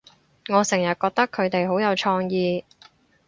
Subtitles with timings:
[0.49, 2.65] 我成日覺得佢哋好有創意